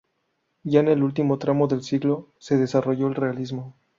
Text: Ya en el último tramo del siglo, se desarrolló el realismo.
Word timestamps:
Ya 0.63 0.79
en 0.79 0.87
el 0.87 1.03
último 1.03 1.37
tramo 1.37 1.67
del 1.67 1.83
siglo, 1.83 2.33
se 2.39 2.57
desarrolló 2.57 3.05
el 3.07 3.13
realismo. 3.13 3.75